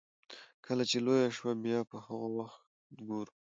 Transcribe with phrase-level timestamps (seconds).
[0.65, 2.61] کله چې لويه شوه بيا به هغه وخت
[3.07, 3.33] ګورو.